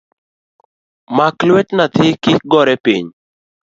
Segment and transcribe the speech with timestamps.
[1.15, 3.05] Mak lwet nyathi kik gore piny.